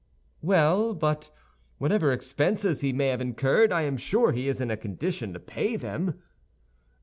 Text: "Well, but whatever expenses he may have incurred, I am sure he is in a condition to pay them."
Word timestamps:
"Well, 0.41 0.95
but 0.95 1.29
whatever 1.77 2.11
expenses 2.11 2.81
he 2.81 2.91
may 2.91 3.09
have 3.09 3.21
incurred, 3.21 3.71
I 3.71 3.83
am 3.83 3.97
sure 3.97 4.31
he 4.31 4.47
is 4.47 4.59
in 4.59 4.71
a 4.71 4.75
condition 4.75 5.31
to 5.33 5.39
pay 5.39 5.75
them." 5.75 6.19